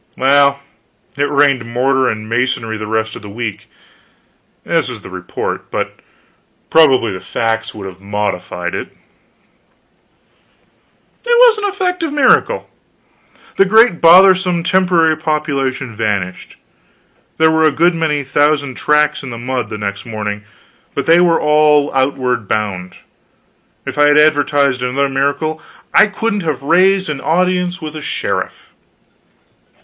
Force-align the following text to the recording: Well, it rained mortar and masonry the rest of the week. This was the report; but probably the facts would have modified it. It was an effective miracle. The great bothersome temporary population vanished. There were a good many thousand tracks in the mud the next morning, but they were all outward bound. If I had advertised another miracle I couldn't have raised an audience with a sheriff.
Well, 0.17 0.59
it 1.15 1.29
rained 1.29 1.63
mortar 1.63 2.09
and 2.09 2.27
masonry 2.27 2.75
the 2.75 2.87
rest 2.87 3.15
of 3.15 3.21
the 3.21 3.29
week. 3.29 3.67
This 4.63 4.87
was 4.89 5.03
the 5.03 5.11
report; 5.11 5.69
but 5.69 5.99
probably 6.71 7.13
the 7.13 7.19
facts 7.19 7.75
would 7.75 7.85
have 7.85 8.01
modified 8.01 8.73
it. 8.73 8.87
It 11.23 11.27
was 11.27 11.59
an 11.59 11.65
effective 11.65 12.11
miracle. 12.11 12.67
The 13.57 13.65
great 13.65 14.01
bothersome 14.01 14.63
temporary 14.63 15.15
population 15.17 15.95
vanished. 15.95 16.55
There 17.37 17.51
were 17.51 17.65
a 17.65 17.71
good 17.71 17.93
many 17.93 18.23
thousand 18.23 18.77
tracks 18.77 19.21
in 19.21 19.29
the 19.29 19.37
mud 19.37 19.69
the 19.69 19.77
next 19.77 20.07
morning, 20.07 20.43
but 20.95 21.05
they 21.05 21.21
were 21.21 21.39
all 21.39 21.93
outward 21.93 22.47
bound. 22.47 22.95
If 23.85 23.99
I 23.99 24.07
had 24.07 24.17
advertised 24.17 24.81
another 24.81 25.09
miracle 25.09 25.61
I 25.93 26.07
couldn't 26.07 26.41
have 26.41 26.63
raised 26.63 27.07
an 27.07 27.21
audience 27.21 27.83
with 27.83 27.95
a 27.95 28.01
sheriff. 28.01 28.71